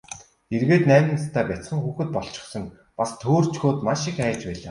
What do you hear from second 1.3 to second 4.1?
бяцхан хүүхэд болчихсон, бас төөрчхөөд маш